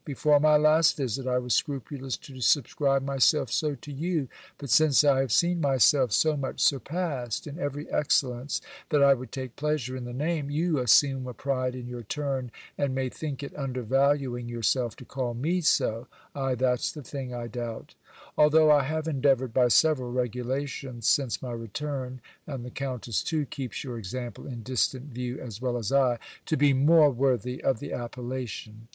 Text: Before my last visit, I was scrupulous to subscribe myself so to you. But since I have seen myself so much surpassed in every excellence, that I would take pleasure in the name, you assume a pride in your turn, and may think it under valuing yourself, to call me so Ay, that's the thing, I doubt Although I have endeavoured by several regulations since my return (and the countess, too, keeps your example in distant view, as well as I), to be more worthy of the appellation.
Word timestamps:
Before 0.03 0.39
my 0.39 0.57
last 0.57 0.97
visit, 0.97 1.27
I 1.27 1.37
was 1.37 1.53
scrupulous 1.53 2.17
to 2.17 2.41
subscribe 2.41 3.03
myself 3.03 3.51
so 3.51 3.75
to 3.75 3.91
you. 3.93 4.29
But 4.57 4.71
since 4.71 5.03
I 5.03 5.19
have 5.19 5.31
seen 5.31 5.61
myself 5.61 6.11
so 6.11 6.35
much 6.35 6.59
surpassed 6.59 7.45
in 7.45 7.59
every 7.59 7.87
excellence, 7.91 8.61
that 8.89 9.03
I 9.03 9.13
would 9.13 9.31
take 9.31 9.55
pleasure 9.55 9.95
in 9.95 10.05
the 10.05 10.11
name, 10.11 10.49
you 10.49 10.79
assume 10.79 11.27
a 11.27 11.35
pride 11.35 11.75
in 11.75 11.87
your 11.87 12.01
turn, 12.01 12.49
and 12.79 12.95
may 12.95 13.09
think 13.09 13.43
it 13.43 13.55
under 13.55 13.83
valuing 13.83 14.49
yourself, 14.49 14.95
to 14.95 15.05
call 15.05 15.35
me 15.35 15.61
so 15.61 16.07
Ay, 16.33 16.55
that's 16.55 16.91
the 16.91 17.03
thing, 17.03 17.31
I 17.31 17.45
doubt 17.45 17.93
Although 18.35 18.71
I 18.71 18.81
have 18.85 19.07
endeavoured 19.07 19.53
by 19.53 19.67
several 19.67 20.11
regulations 20.11 21.05
since 21.07 21.43
my 21.43 21.51
return 21.51 22.21
(and 22.47 22.65
the 22.65 22.71
countess, 22.71 23.21
too, 23.21 23.45
keeps 23.45 23.83
your 23.83 23.99
example 23.99 24.47
in 24.47 24.63
distant 24.63 25.13
view, 25.13 25.39
as 25.39 25.61
well 25.61 25.77
as 25.77 25.91
I), 25.91 26.17
to 26.47 26.57
be 26.57 26.73
more 26.73 27.11
worthy 27.11 27.61
of 27.63 27.77
the 27.79 27.93
appellation. 27.93 28.87